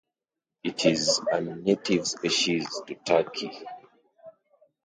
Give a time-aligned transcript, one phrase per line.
[0.63, 3.51] It is an native species to Turkey.